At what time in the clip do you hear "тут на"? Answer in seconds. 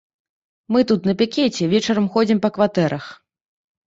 0.91-1.13